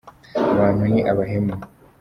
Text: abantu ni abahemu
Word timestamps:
abantu 0.53 0.83
ni 0.91 0.99
abahemu 1.11 1.53